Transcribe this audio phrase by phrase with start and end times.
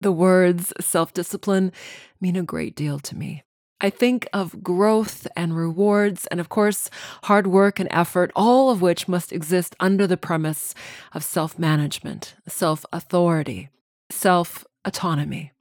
[0.00, 1.72] The words self discipline
[2.20, 3.42] mean a great deal to me.
[3.82, 6.90] I think of growth and rewards, and of course,
[7.24, 10.74] hard work and effort, all of which must exist under the premise
[11.12, 13.68] of self management, self authority,
[14.10, 15.52] self autonomy.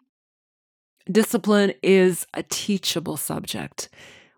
[1.09, 3.89] Discipline is a teachable subject.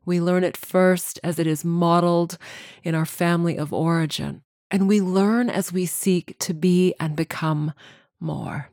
[0.05, 2.37] We learn it first as it is modeled
[2.83, 4.41] in our family of origin,
[4.71, 7.73] and we learn as we seek to be and become
[8.19, 8.69] more.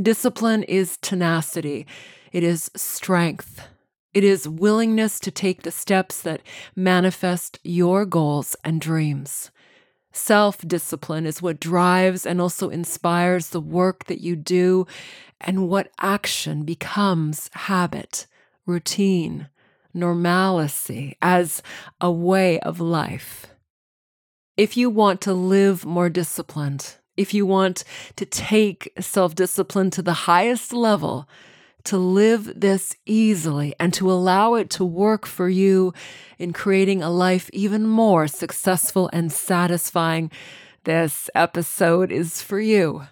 [0.00, 1.86] Discipline is tenacity,
[2.32, 3.68] it is strength,
[4.14, 6.40] it is willingness to take the steps that
[6.74, 9.50] manifest your goals and dreams.
[10.10, 14.86] Self discipline is what drives and also inspires the work that you do
[15.38, 18.26] and what action becomes habit,
[18.64, 19.48] routine,
[19.92, 21.62] normalcy as
[22.00, 23.46] a way of life.
[24.56, 27.84] If you want to live more disciplined, if you want
[28.16, 31.28] to take self discipline to the highest level,
[31.84, 35.92] to live this easily and to allow it to work for you
[36.38, 40.30] in creating a life even more successful and satisfying,
[40.84, 43.02] this episode is for you.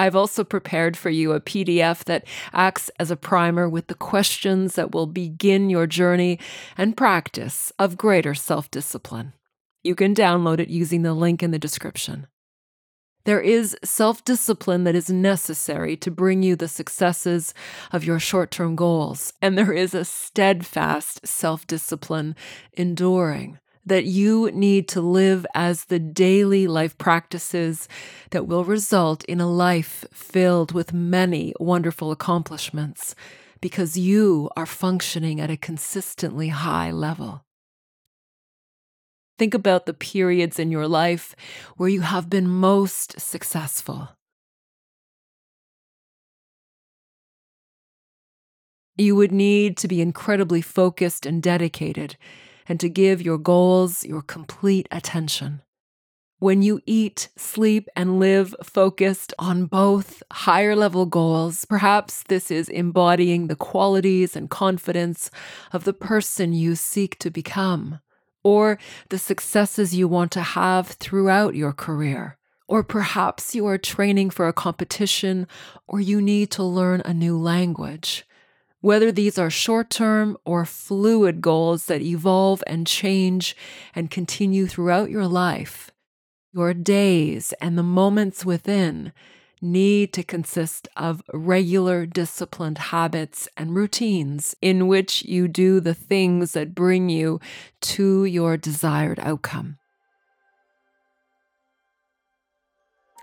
[0.00, 4.76] I've also prepared for you a PDF that acts as a primer with the questions
[4.76, 6.38] that will begin your journey
[6.76, 9.32] and practice of greater self discipline.
[9.82, 12.28] You can download it using the link in the description.
[13.28, 17.52] There is self discipline that is necessary to bring you the successes
[17.92, 19.34] of your short term goals.
[19.42, 22.36] And there is a steadfast self discipline
[22.72, 27.86] enduring that you need to live as the daily life practices
[28.30, 33.14] that will result in a life filled with many wonderful accomplishments
[33.60, 37.44] because you are functioning at a consistently high level.
[39.38, 41.36] Think about the periods in your life
[41.76, 44.08] where you have been most successful.
[48.96, 52.16] You would need to be incredibly focused and dedicated
[52.68, 55.62] and to give your goals your complete attention.
[56.40, 62.68] When you eat, sleep, and live focused on both higher level goals, perhaps this is
[62.68, 65.30] embodying the qualities and confidence
[65.72, 68.00] of the person you seek to become
[68.48, 68.78] or
[69.10, 72.38] the successes you want to have throughout your career.
[72.66, 75.46] Or perhaps you are training for a competition
[75.86, 78.24] or you need to learn a new language.
[78.80, 83.54] Whether these are short term or fluid goals that evolve and change
[83.94, 85.90] and continue throughout your life,
[86.54, 89.12] your days and the moments within
[89.60, 96.52] need to consist of regular disciplined habits and routines in which you do the things
[96.52, 97.40] that bring you
[97.80, 99.78] to your desired outcome.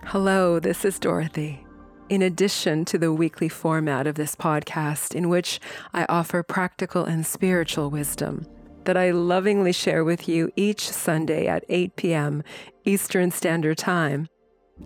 [0.04, 1.66] Hello, this is Dorothy.
[2.08, 5.58] In addition to the weekly format of this podcast, in which
[5.92, 8.46] I offer practical and spiritual wisdom
[8.84, 12.44] that I lovingly share with you each Sunday at 8 p.m.
[12.84, 14.28] Eastern Standard Time,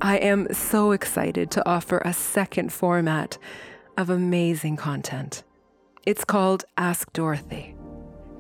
[0.01, 3.39] I am so excited to offer a second format
[3.97, 5.43] of amazing content.
[6.06, 7.75] It's called Ask Dorothy.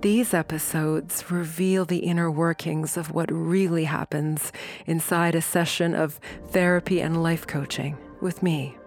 [0.00, 4.52] These episodes reveal the inner workings of what really happens
[4.86, 8.78] inside a session of therapy and life coaching with me.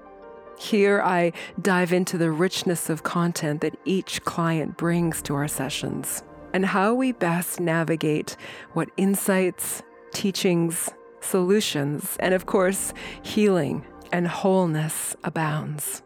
[0.57, 6.23] Here, I dive into the richness of content that each client brings to our sessions
[6.53, 8.35] and how we best navigate
[8.71, 10.89] what insights, teachings,
[11.23, 16.03] solutions, and of course, healing and wholeness abounds.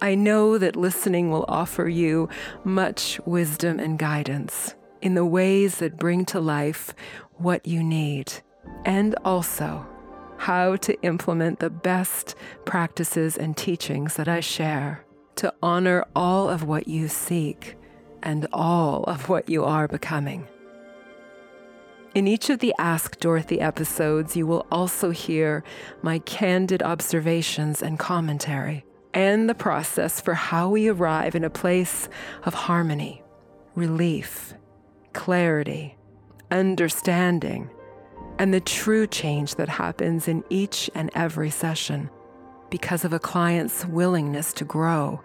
[0.00, 2.28] I know that listening will offer you
[2.64, 6.94] much wisdom and guidance in the ways that bring to life
[7.36, 8.32] what you need,
[8.84, 9.86] and also
[10.38, 15.04] how to implement the best practices and teachings that I share
[15.36, 17.76] to honor all of what you seek
[18.22, 20.46] and all of what you are becoming.
[22.14, 25.64] In each of the Ask Dorothy episodes, you will also hear
[26.02, 28.84] my candid observations and commentary,
[29.14, 32.10] and the process for how we arrive in a place
[32.44, 33.22] of harmony,
[33.74, 34.52] relief,
[35.14, 35.96] clarity,
[36.50, 37.70] understanding,
[38.38, 42.10] and the true change that happens in each and every session
[42.68, 45.22] because of a client's willingness to grow,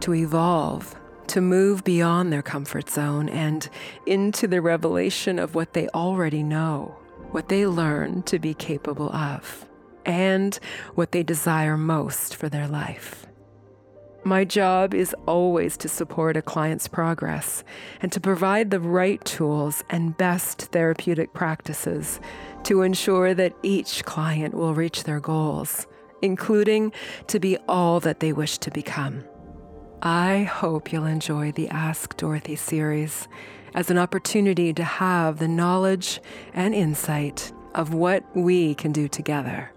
[0.00, 0.96] to evolve,
[1.28, 3.68] to move beyond their comfort zone and
[4.06, 6.96] into the revelation of what they already know,
[7.30, 9.66] what they learn to be capable of,
[10.04, 10.58] and
[10.94, 13.26] what they desire most for their life.
[14.26, 17.62] My job is always to support a client's progress
[18.00, 22.20] and to provide the right tools and best therapeutic practices
[22.62, 25.86] to ensure that each client will reach their goals
[26.24, 26.90] including
[27.26, 29.24] to be all that they wish to become.
[30.02, 33.28] I hope you'll enjoy the Ask Dorothy series
[33.74, 36.20] as an opportunity to have the knowledge
[36.52, 39.72] and insight of what we can do together.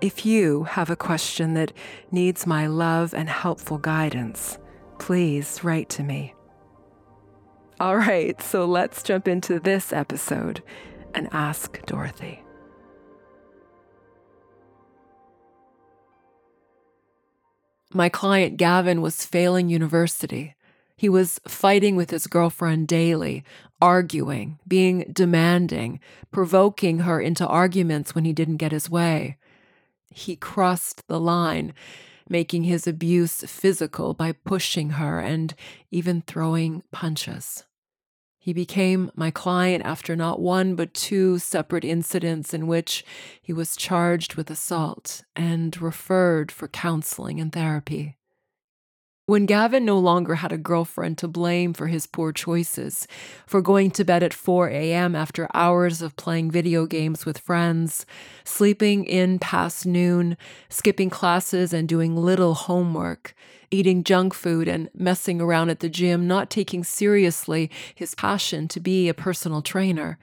[0.00, 1.72] If you have a question that
[2.10, 4.58] needs my love and helpful guidance,
[4.98, 6.34] please write to me.
[7.78, 10.62] All right, so let's jump into this episode
[11.14, 12.42] and ask Dorothy.
[17.92, 20.54] My client Gavin was failing university.
[20.96, 23.42] He was fighting with his girlfriend daily,
[23.80, 25.98] arguing, being demanding,
[26.30, 29.38] provoking her into arguments when he didn't get his way.
[30.08, 31.74] He crossed the line,
[32.28, 35.54] making his abuse physical by pushing her and
[35.90, 37.64] even throwing punches.
[38.42, 43.04] He became my client after not one but two separate incidents in which
[43.42, 48.16] he was charged with assault and referred for counseling and therapy.
[49.26, 53.06] When Gavin no longer had a girlfriend to blame for his poor choices,
[53.46, 55.14] for going to bed at 4 a.m.
[55.14, 58.04] after hours of playing video games with friends,
[58.42, 60.36] sleeping in past noon,
[60.68, 63.34] skipping classes and doing little homework,
[63.70, 68.80] eating junk food and messing around at the gym, not taking seriously his passion to
[68.80, 70.18] be a personal trainer,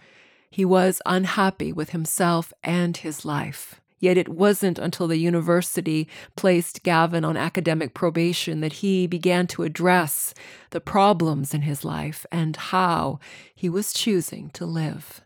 [0.49, 3.79] he was unhappy with himself and his life.
[3.99, 9.63] Yet it wasn't until the university placed Gavin on academic probation that he began to
[9.63, 10.33] address
[10.69, 13.19] the problems in his life and how
[13.55, 15.21] he was choosing to live.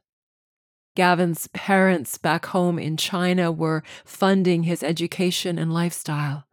[0.95, 6.45] Gavin's parents back home in China were funding his education and lifestyle.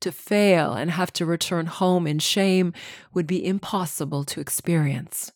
[0.00, 2.72] To fail and have to return home in shame
[3.14, 5.32] would be impossible to experience.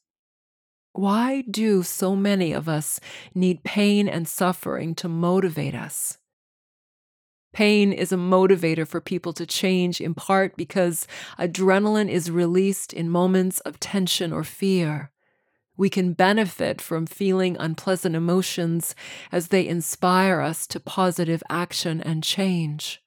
[0.96, 3.00] Why do so many of us
[3.34, 6.16] need pain and suffering to motivate us?
[7.52, 11.06] Pain is a motivator for people to change in part because
[11.38, 15.10] adrenaline is released in moments of tension or fear.
[15.76, 18.94] We can benefit from feeling unpleasant emotions
[19.31, 23.02] as they inspire us to positive action and change.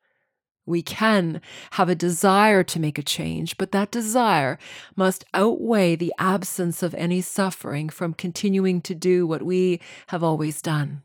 [0.70, 4.60] We can have a desire to make a change, but that desire
[4.96, 10.62] must outweigh the absence of any suffering from continuing to do what we have always
[10.62, 11.02] done.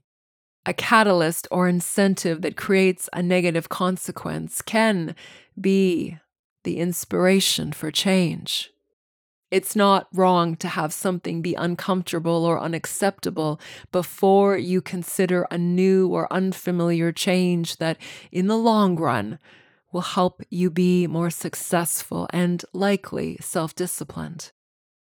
[0.67, 5.17] A catalyst or incentive that creates a negative consequence can
[5.59, 6.19] be
[6.65, 8.74] the inspiration for change.
[9.55, 13.61] It's not wrong to have something be uncomfortable or unacceptable
[13.93, 17.97] before you consider a new or unfamiliar change that,
[18.33, 19.39] in the long run,
[19.93, 24.51] will help you be more successful and likely self disciplined.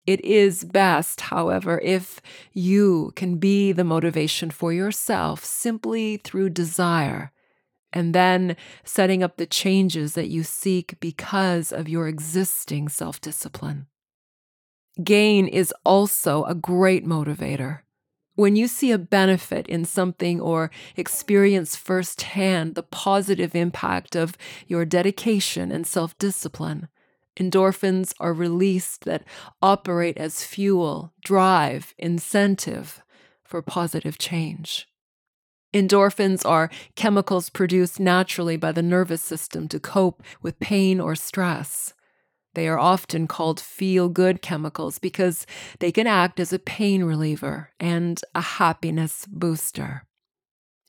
[0.05, 2.21] It is best, however, if
[2.53, 7.31] you can be the motivation for yourself simply through desire
[7.91, 13.87] and then setting up the changes that you seek because of your existing self discipline.
[15.03, 17.79] Gain is also a great motivator.
[18.35, 24.37] When you see a benefit in something or experience firsthand the positive impact of
[24.67, 26.87] your dedication and self discipline,
[27.37, 29.23] endorphins are released that
[29.61, 33.01] operate as fuel, drive, incentive
[33.43, 34.87] for positive change.
[35.73, 41.94] Endorphins are chemicals produced naturally by the nervous system to cope with pain or stress.
[42.55, 45.45] They are often called feel good chemicals because
[45.79, 50.03] they can act as a pain reliever and a happiness booster.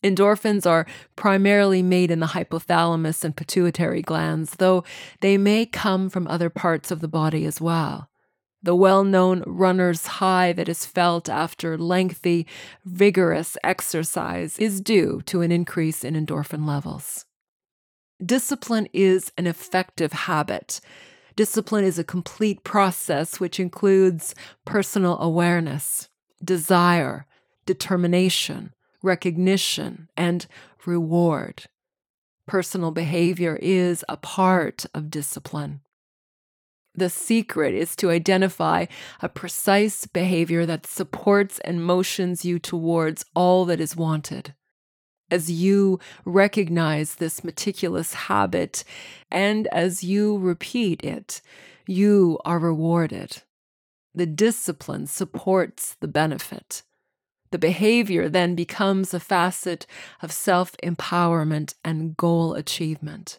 [0.02, 4.84] Endorphins are primarily made in the hypothalamus and pituitary glands, though
[5.20, 8.08] they may come from other parts of the body as well.
[8.62, 12.46] The well known runner's high that is felt after lengthy,
[12.84, 17.26] vigorous exercise is due to an increase in endorphin levels.
[18.24, 20.80] Discipline is an effective habit
[21.36, 26.08] Discipline is a complete process which includes personal awareness,
[26.42, 27.26] desire,
[27.66, 30.46] determination, recognition, and
[30.86, 31.64] reward.
[32.46, 35.82] Personal behavior is a part of discipline.
[36.94, 38.86] The secret is to identify
[39.20, 44.54] a precise behavior that supports and motions you towards all that is wanted
[45.30, 48.84] as you recognize this meticulous habit
[49.30, 51.40] and as you repeat it,
[51.86, 53.42] you are rewarded.
[54.14, 56.82] The discipline supports the benefit.
[57.50, 59.86] The behavior then becomes a facet
[60.20, 63.38] of self empowerment and goal achievement.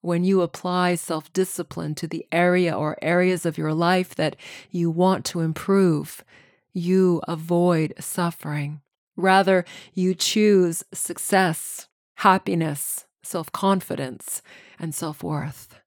[0.00, 4.36] When you apply self discipline to the area or areas of your life that
[4.70, 6.24] you want to improve,
[6.72, 8.80] you avoid suffering.
[9.20, 14.42] Rather, you choose success, happiness, self confidence,
[14.78, 15.80] and self worth.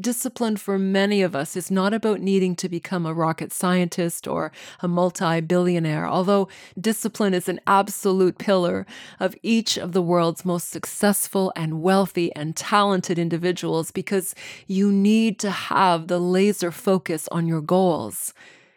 [0.00, 4.50] Discipline for many of us is not about needing to become a rocket scientist or
[4.80, 6.48] a multi billionaire, although
[6.78, 8.86] discipline is an absolute pillar
[9.20, 14.34] of each of the world's most successful and wealthy and talented individuals because
[14.66, 18.34] you need to have the laser focus on your goals.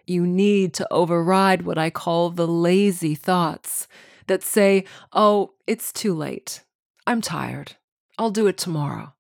[0.08, 3.88] You need to override what I call the lazy thoughts
[4.26, 6.64] that say, oh, it's too late.
[7.06, 7.74] I'm tired.
[8.18, 9.14] I'll do it tomorrow.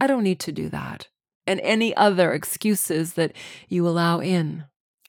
[0.00, 1.08] I don't need to do that
[1.48, 3.32] and any other excuses that
[3.68, 4.64] you allow in,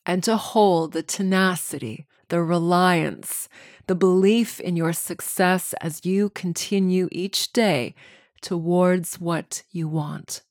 [0.05, 3.49] and to hold the tenacity, the reliance,
[3.87, 7.93] the belief in your success as you continue each day
[8.41, 10.41] towards what you want.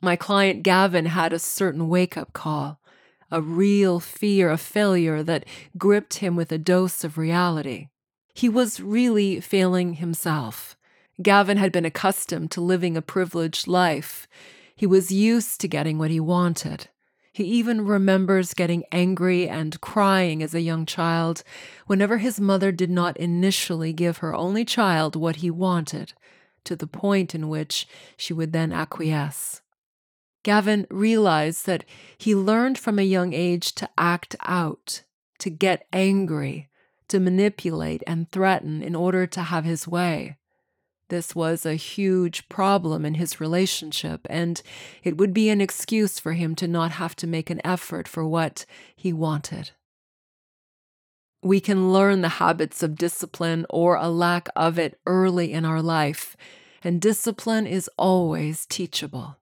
[0.00, 2.80] My client Gavin had a certain wake up call,
[3.30, 5.44] a real fear of failure that
[5.76, 7.88] gripped him with a dose of reality.
[8.34, 10.76] He was really failing himself.
[11.20, 14.28] Gavin had been accustomed to living a privileged life.
[14.76, 16.88] He was used to getting what he wanted.
[17.32, 21.42] He even remembers getting angry and crying as a young child
[21.86, 26.14] whenever his mother did not initially give her only child what he wanted,
[26.64, 29.60] to the point in which she would then acquiesce.
[30.42, 31.84] Gavin realized that
[32.16, 35.02] he learned from a young age to act out,
[35.38, 36.68] to get angry,
[37.08, 40.36] to manipulate and threaten in order to have his way.
[41.08, 44.60] This was a huge problem in his relationship, and
[45.02, 48.26] it would be an excuse for him to not have to make an effort for
[48.26, 49.70] what he wanted.
[51.42, 55.80] We can learn the habits of discipline or a lack of it early in our
[55.80, 56.36] life,
[56.84, 59.36] and discipline is always teachable.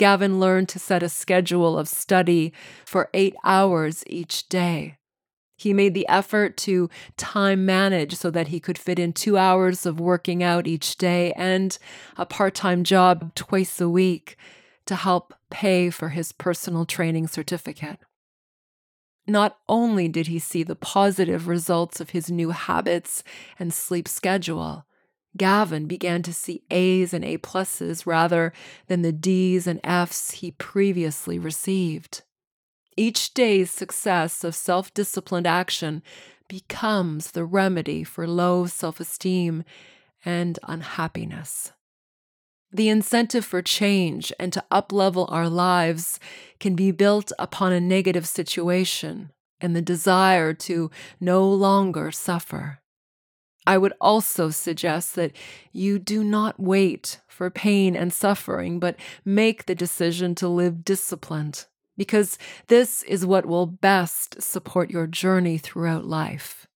[0.00, 2.54] Gavin learned to set a schedule of study
[2.86, 4.96] for eight hours each day.
[5.58, 6.88] He made the effort to
[7.18, 11.34] time manage so that he could fit in two hours of working out each day
[11.34, 11.76] and
[12.16, 14.38] a part time job twice a week
[14.86, 17.98] to help pay for his personal training certificate.
[19.26, 23.22] Not only did he see the positive results of his new habits
[23.58, 24.86] and sleep schedule,
[25.36, 28.52] Gavin began to see A's and A pluses rather
[28.88, 32.22] than the D's and F's he previously received.
[32.96, 36.02] Each day's success of self disciplined action
[36.48, 39.64] becomes the remedy for low self esteem
[40.24, 41.72] and unhappiness.
[42.72, 46.20] The incentive for change and to uplevel our lives
[46.58, 52.80] can be built upon a negative situation and the desire to no longer suffer.
[53.66, 55.32] I would also suggest that
[55.72, 61.66] you do not wait for pain and suffering, but make the decision to live disciplined
[61.96, 62.38] because
[62.68, 66.66] this is what will best support your journey throughout life.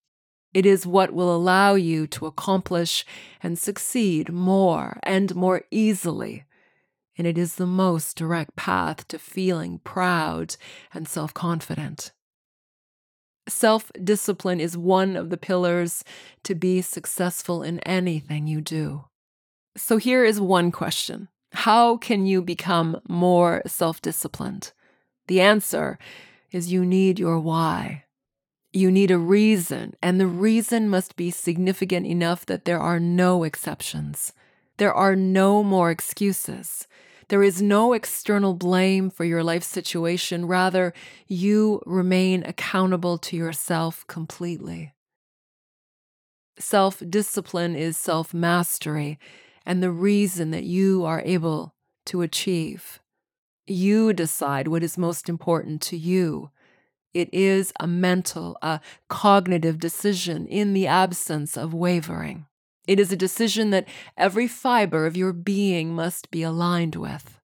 [0.54, 3.04] It is what will allow you to accomplish
[3.42, 6.44] and succeed more and more easily.
[7.18, 10.56] And it is the most direct path to feeling proud
[10.92, 12.12] and self confident.
[13.48, 16.02] Self discipline is one of the pillars
[16.44, 19.04] to be successful in anything you do.
[19.76, 24.72] So here is one question How can you become more self disciplined?
[25.26, 25.98] The answer
[26.52, 28.04] is you need your why.
[28.72, 33.44] You need a reason, and the reason must be significant enough that there are no
[33.44, 34.32] exceptions.
[34.78, 36.88] There are no more excuses.
[37.28, 40.46] There is no external blame for your life situation.
[40.46, 40.92] Rather,
[41.26, 44.92] you remain accountable to yourself completely.
[46.58, 49.18] Self discipline is self mastery
[49.66, 51.74] and the reason that you are able
[52.06, 53.00] to achieve.
[53.66, 56.50] You decide what is most important to you.
[57.14, 62.46] It is a mental, a cognitive decision in the absence of wavering.
[62.86, 67.40] It is a decision that every fiber of your being must be aligned with.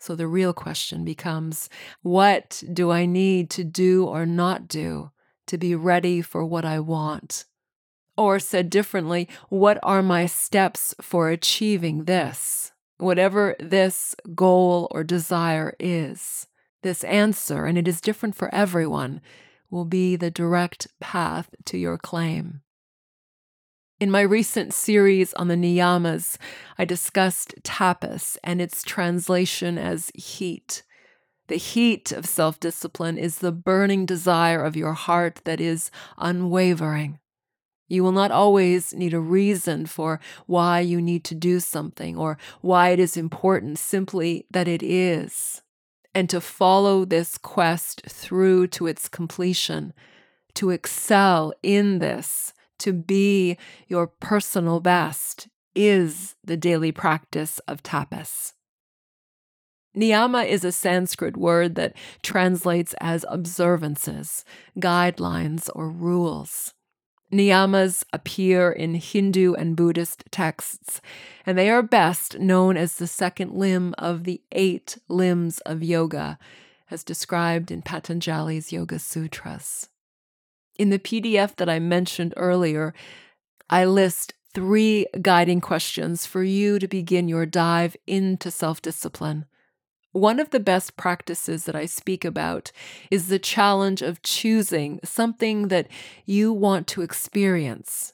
[0.00, 1.70] So the real question becomes
[2.02, 5.10] what do I need to do or not do
[5.46, 7.44] to be ready for what I want?
[8.16, 12.72] Or said differently, what are my steps for achieving this?
[12.98, 16.46] whatever this goal or desire is,
[16.82, 19.20] this answer, and it is different for everyone,
[19.70, 22.60] will be the direct path to your claim.
[24.00, 26.36] In my recent series on the niyamas,
[26.76, 30.82] I discussed tapas and its translation as heat.
[31.46, 37.20] The heat of self discipline is the burning desire of your heart that is unwavering.
[37.86, 42.36] You will not always need a reason for why you need to do something or
[42.62, 45.62] why it is important, simply that it is.
[46.12, 49.92] And to follow this quest through to its completion,
[50.54, 52.52] to excel in this,
[52.84, 53.56] to be
[53.88, 58.52] your personal best, is the daily practice of tapas.
[59.96, 64.44] Niyama is a Sanskrit word that translates as observances,
[64.78, 66.74] guidelines, or rules.
[67.32, 71.00] Niyamas appear in Hindu and Buddhist texts,
[71.46, 76.38] and they are best known as the second limb of the eight limbs of yoga,
[76.90, 79.88] as described in Patanjali's Yoga Sutras.
[80.76, 82.94] In the PDF that I mentioned earlier,
[83.70, 89.46] I list three guiding questions for you to begin your dive into self discipline.
[90.12, 92.70] One of the best practices that I speak about
[93.10, 95.88] is the challenge of choosing something that
[96.24, 98.12] you want to experience,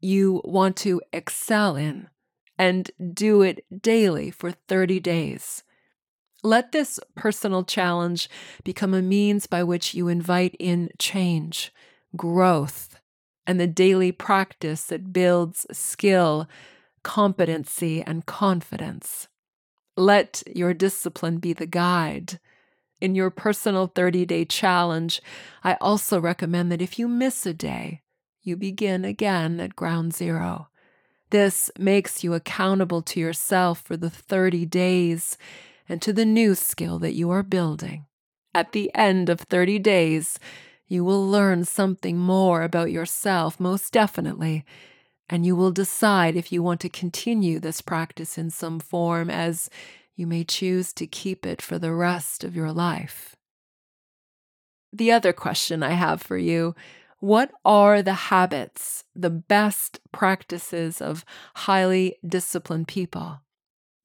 [0.00, 2.08] you want to excel in,
[2.56, 5.64] and do it daily for 30 days.
[6.44, 8.28] Let this personal challenge
[8.64, 11.72] become a means by which you invite in change,
[12.16, 13.00] growth,
[13.46, 16.46] and the daily practice that builds skill,
[17.02, 19.26] competency, and confidence.
[19.96, 22.38] Let your discipline be the guide.
[23.00, 25.22] In your personal 30 day challenge,
[25.62, 28.02] I also recommend that if you miss a day,
[28.42, 30.68] you begin again at ground zero.
[31.30, 35.38] This makes you accountable to yourself for the 30 days
[35.88, 38.06] and to the new skill that you are building.
[38.54, 40.38] At the end of 30 days,
[40.86, 44.64] you will learn something more about yourself, most definitely,
[45.28, 49.70] and you will decide if you want to continue this practice in some form as
[50.14, 53.34] you may choose to keep it for the rest of your life.
[54.92, 56.74] The other question I have for you
[57.18, 61.24] what are the habits, the best practices of
[61.54, 63.40] highly disciplined people?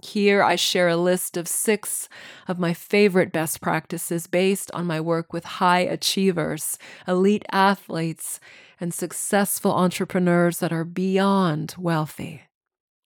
[0.01, 2.07] Here I share a list of six
[2.47, 8.39] of my favorite best practices based on my work with high achievers, elite athletes,
[8.79, 12.43] and successful entrepreneurs that are beyond wealthy.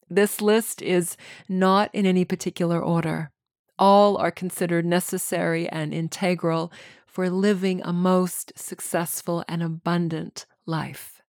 [0.07, 1.17] This list is
[1.49, 3.31] not in any particular order.
[3.79, 6.71] All are considered necessary and integral
[7.07, 11.21] for living a most successful and abundant life.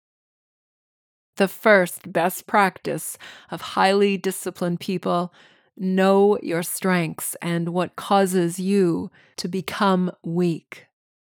[1.37, 3.16] The first best practice
[3.51, 5.33] of highly disciplined people
[5.76, 10.87] know your strengths and what causes you to become weak.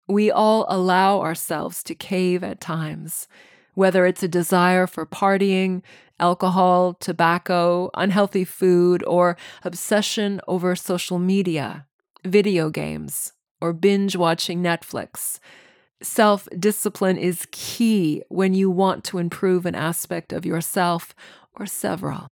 [0.06, 3.26] We all allow ourselves to cave at times,
[3.74, 5.82] whether it's a desire for partying,
[6.20, 11.86] alcohol, tobacco, unhealthy food, or obsession over social media,
[12.24, 15.38] video games, or binge watching Netflix.
[16.02, 21.14] Self discipline is key when you want to improve an aspect of yourself
[21.54, 22.28] or several.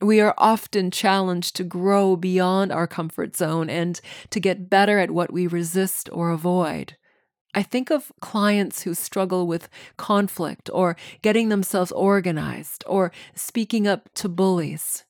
[0.00, 5.10] We are often challenged to grow beyond our comfort zone and to get better at
[5.10, 6.96] what we resist or avoid.
[7.54, 14.12] I think of clients who struggle with conflict or getting themselves organized or speaking up
[14.14, 15.04] to bullies.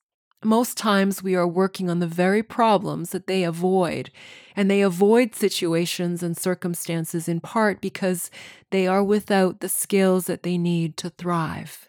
[0.44, 4.10] Most times we are working on the very problems that they avoid,
[4.54, 8.30] and they avoid situations and circumstances in part because
[8.70, 11.88] they are without the skills that they need to thrive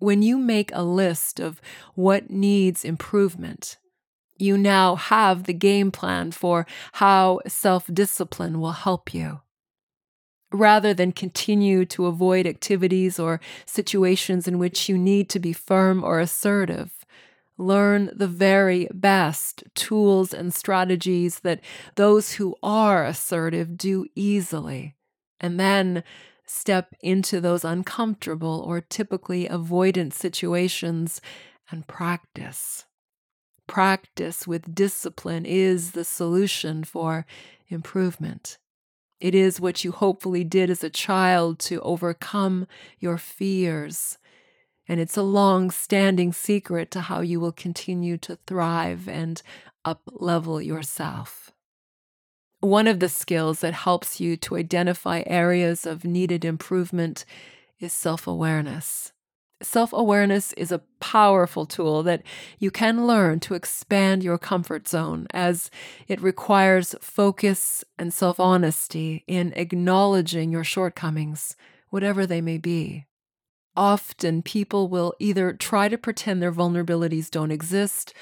[0.00, 1.60] when you make a list of
[1.94, 3.76] what needs improvement,
[4.36, 9.40] you now have the game plan for how self discipline will help you.
[10.52, 16.02] Rather than continue to avoid activities or situations in which you need to be firm
[16.02, 17.04] or assertive,
[17.56, 21.60] learn the very best tools and strategies that
[21.94, 24.96] those who are assertive do easily,
[25.38, 26.02] and then
[26.50, 31.20] step into those uncomfortable or typically avoidant situations
[31.70, 32.84] and practice.
[33.66, 37.24] Practice with discipline is the solution for
[37.68, 38.58] improvement.
[39.20, 42.66] It is what you hopefully did as a child to overcome
[42.98, 44.18] your fears.
[44.88, 49.40] And it's a long standing secret to how you will continue to thrive and
[49.84, 51.52] up level yourself.
[52.60, 57.24] One of the skills that helps you to identify areas of needed improvement
[57.78, 59.12] is self awareness.
[59.62, 62.22] Self awareness is a powerful tool that
[62.58, 65.70] you can learn to expand your comfort zone as
[66.06, 71.56] it requires focus and self honesty in acknowledging your shortcomings,
[71.88, 73.06] whatever they may be.
[73.74, 78.12] Often people will either try to pretend their vulnerabilities don't exist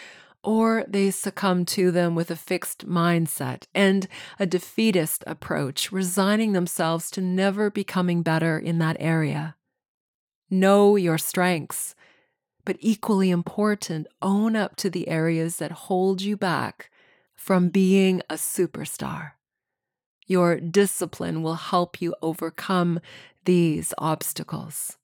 [0.48, 4.08] or they succumb to them with a fixed mindset and
[4.38, 9.54] a defeatist approach, resigning themselves to never becoming better in that area.
[10.48, 11.94] Know your strengths,
[12.64, 16.90] but equally important, own up to the areas that hold you back
[17.36, 19.32] from being a superstar.
[20.26, 23.00] Your discipline will help you overcome
[23.44, 24.96] these obstacles.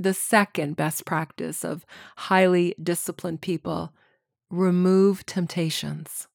[0.00, 1.84] The second best practice of
[2.16, 3.92] highly disciplined people
[4.48, 6.26] remove temptations.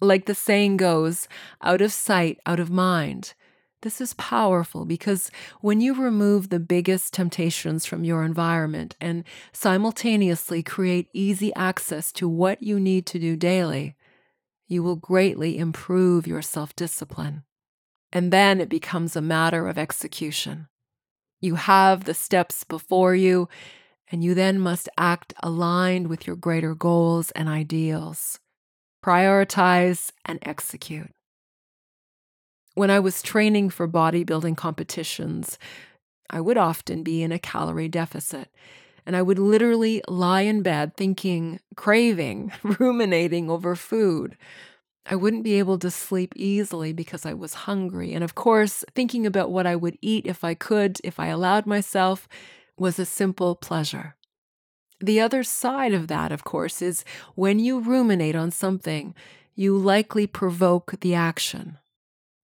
[0.00, 1.28] Like the saying goes,
[1.60, 3.34] out of sight, out of mind.
[3.82, 9.22] This is powerful because when you remove the biggest temptations from your environment and
[9.52, 13.96] simultaneously create easy access to what you need to do daily,
[14.66, 17.42] you will greatly improve your self discipline.
[18.14, 20.68] And then it becomes a matter of execution.
[21.40, 23.48] You have the steps before you,
[24.10, 28.40] and you then must act aligned with your greater goals and ideals.
[29.04, 31.10] Prioritize and execute.
[32.74, 35.58] When I was training for bodybuilding competitions,
[36.30, 38.50] I would often be in a calorie deficit.
[39.06, 44.36] And I would literally lie in bed thinking, craving, ruminating over food.
[45.10, 48.12] I wouldn't be able to sleep easily because I was hungry.
[48.12, 51.64] And of course, thinking about what I would eat if I could, if I allowed
[51.64, 52.28] myself,
[52.76, 54.16] was a simple pleasure.
[55.00, 59.14] The other side of that, of course, is when you ruminate on something,
[59.54, 61.78] you likely provoke the action.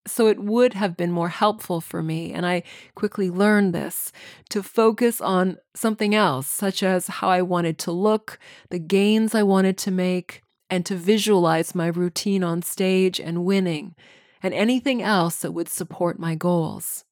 [0.07, 2.63] So it would have been more helpful for me, and I
[2.95, 4.13] quickly learned this,
[4.51, 8.39] to focus on something else, such as how I wanted to look,
[8.71, 13.95] the gains I wanted to make, and to visualize my routine on stage and winning,
[14.43, 17.05] and anything else that would support my goals.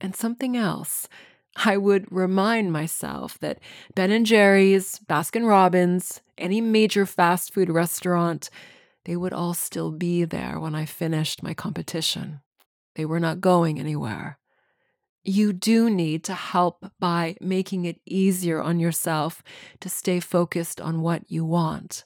[0.00, 1.08] And something else,
[1.56, 3.60] I would remind myself that
[3.94, 8.50] Ben & Jerry's, Baskin Robbins, any major fast food restaurant,
[9.04, 12.40] they would all still be there when I finished my competition.
[12.94, 14.38] They were not going anywhere.
[15.24, 19.42] You do need to help by making it easier on yourself
[19.80, 22.04] to stay focused on what you want.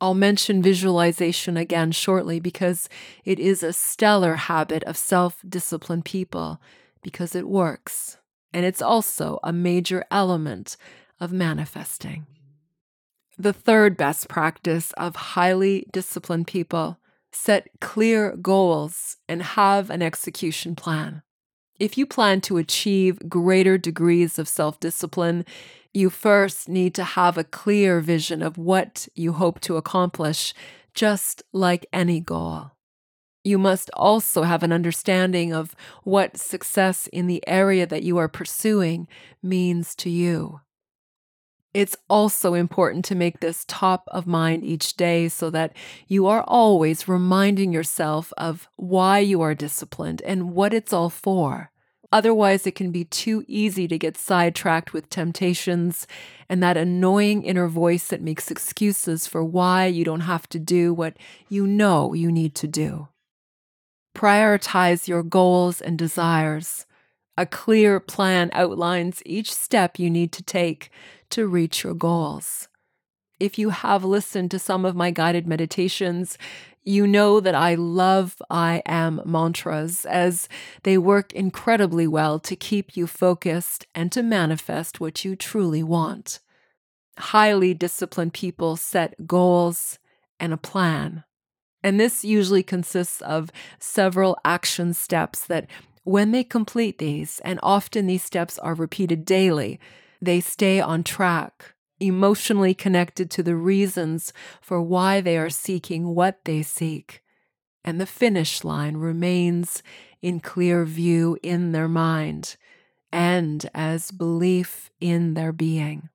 [0.00, 2.88] I'll mention visualization again shortly because
[3.24, 6.60] it is a stellar habit of self disciplined people
[7.02, 8.16] because it works.
[8.52, 10.76] And it's also a major element
[11.20, 12.26] of manifesting.
[13.38, 16.98] The third best practice of highly disciplined people
[17.32, 21.22] set clear goals and have an execution plan.
[21.78, 25.44] If you plan to achieve greater degrees of self discipline,
[25.92, 30.54] you first need to have a clear vision of what you hope to accomplish,
[30.94, 32.72] just like any goal.
[33.42, 35.74] You must also have an understanding of
[36.04, 39.08] what success in the area that you are pursuing
[39.42, 40.60] means to you.
[41.72, 45.72] It's also important to make this top of mind each day so that
[46.08, 51.70] you are always reminding yourself of why you are disciplined and what it's all for.
[52.12, 56.06] Otherwise, it can be too easy to get sidetracked with temptations
[56.48, 60.92] and that annoying inner voice that makes excuses for why you don't have to do
[60.92, 61.16] what
[61.48, 63.06] you know you need to do.
[64.16, 66.84] Prioritize your goals and desires.
[67.36, 70.90] A clear plan outlines each step you need to take
[71.30, 72.68] to reach your goals.
[73.38, 76.36] If you have listened to some of my guided meditations,
[76.82, 80.48] you know that I love I am mantras as
[80.82, 86.40] they work incredibly well to keep you focused and to manifest what you truly want.
[87.18, 89.98] Highly disciplined people set goals
[90.38, 91.24] and a plan.
[91.82, 95.66] And this usually consists of several action steps that,
[96.02, 99.78] when they complete these, and often these steps are repeated daily,
[100.20, 106.44] they stay on track, emotionally connected to the reasons for why they are seeking what
[106.44, 107.22] they seek.
[107.84, 109.82] And the finish line remains
[110.20, 112.56] in clear view in their mind
[113.12, 116.08] and as belief in their being.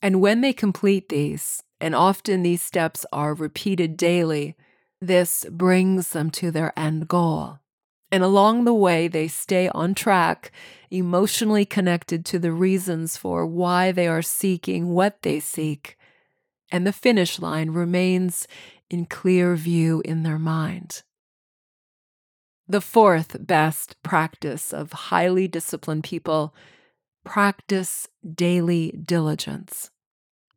[0.00, 4.56] And when they complete these, and often these steps are repeated daily,
[5.00, 7.58] this brings them to their end goal.
[8.10, 10.50] And along the way, they stay on track,
[10.90, 15.98] emotionally connected to the reasons for why they are seeking what they seek.
[16.70, 18.48] And the finish line remains
[18.90, 21.02] in clear view in their mind.
[22.66, 26.54] The fourth best practice of highly disciplined people
[27.24, 29.90] practice daily diligence.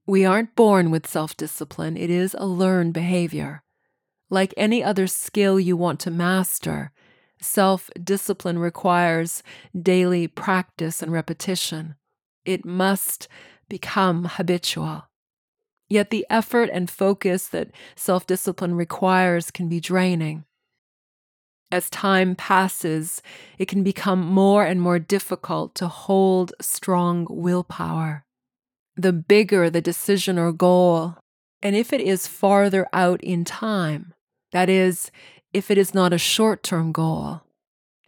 [0.06, 3.64] We aren't born with self discipline, it is a learned behavior.
[4.30, 6.92] Like any other skill you want to master,
[7.42, 9.42] Self discipline requires
[9.80, 11.96] daily practice and repetition.
[12.46, 13.28] It must
[13.68, 15.08] become habitual.
[15.90, 20.46] Yet the effort and focus that self discipline requires can be draining.
[21.72, 23.22] As time passes,
[23.58, 28.24] it can become more and more difficult to hold strong willpower.
[28.96, 31.18] The bigger the decision or goal,
[31.62, 34.14] and if it is farther out in time,
[34.52, 35.12] that is,
[35.54, 37.42] if it is not a short term goal,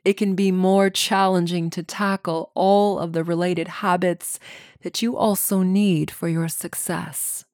[0.06, 4.40] it can be more challenging to tackle all of the related habits
[4.82, 7.46] that you also need for your success.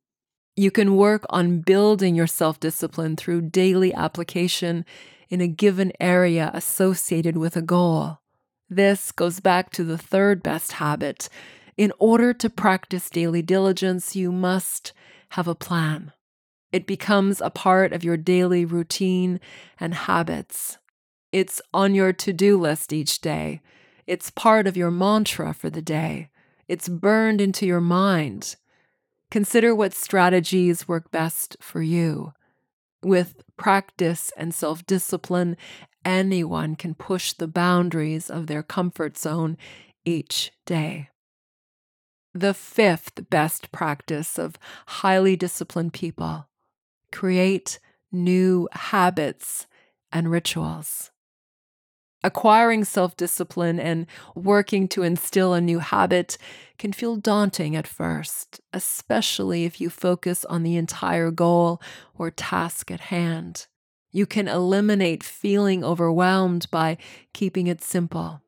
[0.55, 4.83] You can work on building your self discipline through daily application
[5.29, 8.19] in a given area associated with a goal.
[8.69, 11.29] This goes back to the third best habit.
[11.77, 14.91] In order to practice daily diligence, you must
[15.29, 16.11] have a plan.
[16.71, 19.39] It becomes a part of your daily routine
[19.79, 20.77] and habits.
[21.31, 23.61] It's on your to do list each day.
[24.05, 26.29] It's part of your mantra for the day.
[26.67, 28.55] It's burned into your mind.
[29.31, 32.33] Consider what strategies work best for you.
[33.03, 35.57] With practice and self discipline,
[36.03, 39.57] anyone can push the boundaries of their comfort zone
[40.05, 41.09] each day.
[42.33, 46.47] The fifth best practice of highly disciplined people
[47.11, 47.79] create
[48.11, 49.67] new habits
[50.11, 51.11] and rituals.
[52.21, 56.37] Acquiring self discipline and working to instill a new habit
[56.77, 61.81] can feel daunting at first, especially if you focus on the entire goal
[62.17, 63.67] or task at hand.
[64.11, 66.97] You can eliminate feeling overwhelmed by
[67.33, 68.41] keeping it simple.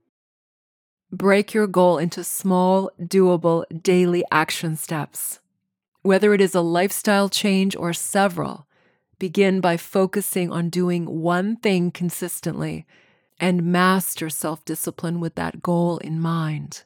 [1.12, 5.41] Break your goal into small, doable daily action steps.
[6.04, 8.66] Whether it is a lifestyle change or several,
[9.20, 12.88] begin by focusing on doing one thing consistently
[13.40, 16.84] and master self discipline with that goal in mind.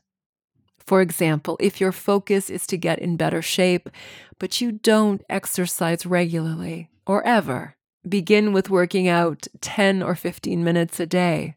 [0.80, 3.90] For example, if your focus is to get in better shape,
[4.38, 7.76] but you don't exercise regularly or ever,
[8.08, 11.56] begin with working out 10 or 15 minutes a day.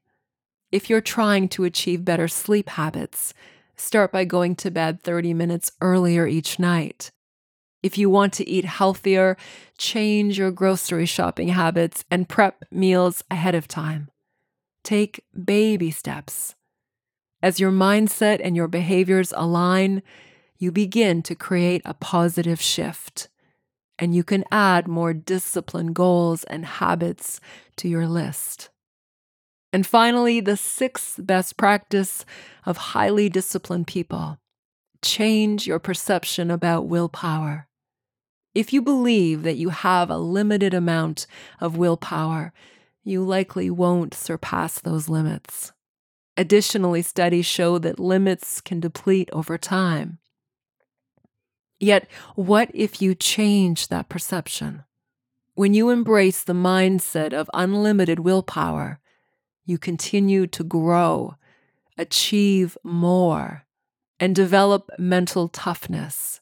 [0.70, 3.34] If you're trying to achieve better sleep habits,
[3.76, 7.10] start by going to bed 30 minutes earlier each night.
[7.82, 9.36] If you want to eat healthier,
[9.76, 14.08] change your grocery shopping habits and prep meals ahead of time.
[14.82, 16.54] Take baby steps.
[17.40, 20.02] As your mindset and your behaviors align,
[20.58, 23.28] you begin to create a positive shift,
[23.96, 27.40] and you can add more disciplined goals and habits
[27.76, 28.70] to your list.
[29.72, 32.24] And finally, the sixth best practice
[32.66, 34.38] of highly disciplined people
[35.00, 37.67] change your perception about willpower.
[38.58, 41.28] If you believe that you have a limited amount
[41.60, 42.52] of willpower,
[43.04, 45.72] you likely won't surpass those limits.
[46.36, 50.18] Additionally, studies show that limits can deplete over time.
[51.78, 54.82] Yet, what if you change that perception?
[55.54, 58.98] When you embrace the mindset of unlimited willpower,
[59.66, 61.36] you continue to grow,
[61.96, 63.66] achieve more,
[64.18, 66.40] and develop mental toughness.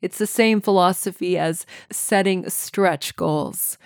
[0.00, 3.76] It's the same philosophy as setting stretch goals.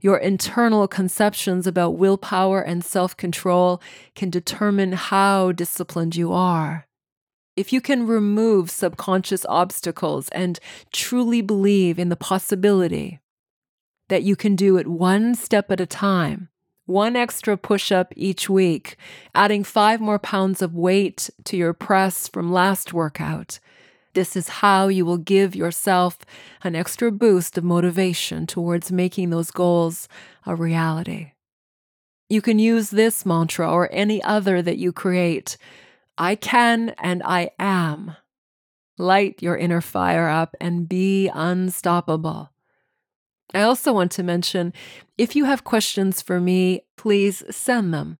[0.00, 3.82] Your internal conceptions about willpower and self control
[4.14, 6.86] can determine how disciplined you are.
[7.56, 10.60] If you can remove subconscious obstacles and
[10.92, 13.18] truly believe in the possibility
[14.08, 16.48] that you can do it one step at a time,
[16.86, 18.96] one extra push up each week,
[19.34, 23.58] adding five more pounds of weight to your press from last workout,
[24.14, 26.18] this is how you will give yourself
[26.62, 30.08] an extra boost of motivation towards making those goals
[30.46, 31.32] a reality.
[32.28, 35.56] You can use this mantra or any other that you create
[36.18, 38.16] I can and I am.
[38.98, 42.50] Light your inner fire up and be unstoppable.
[43.54, 44.72] I also want to mention
[45.16, 48.18] if you have questions for me, please send them.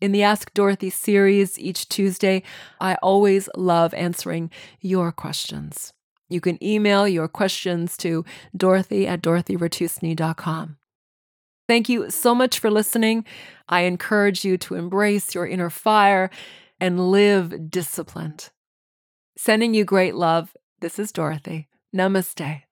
[0.00, 2.42] In the Ask Dorothy series each Tuesday,
[2.80, 5.92] I always love answering your questions.
[6.28, 8.24] You can email your questions to
[8.56, 10.76] dorothy at dorothyratusny.com.
[11.66, 13.24] Thank you so much for listening.
[13.68, 16.30] I encourage you to embrace your inner fire
[16.80, 18.50] and live disciplined.
[19.36, 20.56] Sending you great love.
[20.80, 21.68] This is Dorothy.
[21.94, 22.67] Namaste.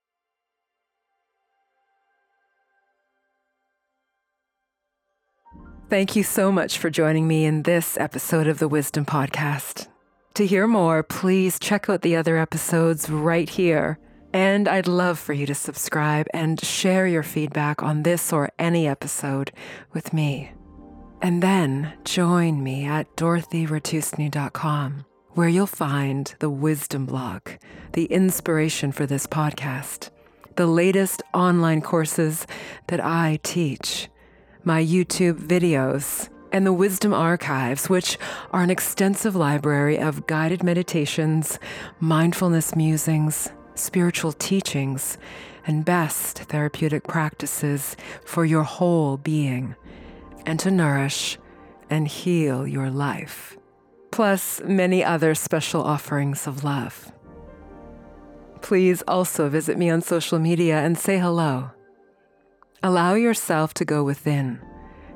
[5.89, 9.87] Thank you so much for joining me in this episode of the Wisdom Podcast.
[10.35, 14.01] To hear more, please check out the other episodes right here.
[14.33, 18.89] And I'd love for you to subscribe and share your feedback on this or any
[18.89, 19.53] episode
[19.93, 20.51] with me.
[21.23, 27.49] And then join me at dorothyratusny.com, where you'll find the wisdom blog,
[27.93, 30.11] the inspiration for this podcast,
[30.57, 32.45] the latest online courses
[32.89, 34.09] that I teach
[34.67, 38.19] my YouTube videos, and the Wisdom Archives, which
[38.51, 41.61] are an extensive library of guided meditations,
[42.01, 45.19] mindfulness musings, spiritual teachings,
[45.69, 49.77] and best therapeutic practices for your whole being,
[50.47, 51.39] and to nourish
[51.89, 53.57] and heal your life,
[54.11, 57.13] plus many other special offerings of love.
[58.63, 61.71] Please also visit me on social media and say hello.
[62.87, 64.61] Allow yourself to go within,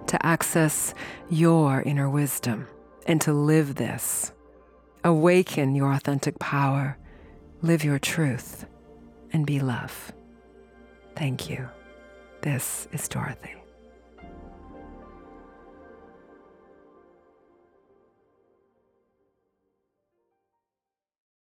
[0.09, 0.93] to access
[1.29, 2.67] your inner wisdom,
[3.07, 4.33] and to live this.
[5.05, 6.99] Awaken your authentic power,
[7.63, 8.67] live your truth,
[9.33, 10.11] and be love.
[11.15, 11.69] Thank you.
[12.41, 13.60] This is Dorothy.